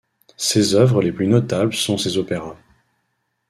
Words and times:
Ses 0.37 0.73
œuvres 0.73 1.03
les 1.03 1.11
plus 1.11 1.27
notables 1.27 1.75
sont 1.75 1.95
ses 1.95 2.17
opéras. 2.17 2.55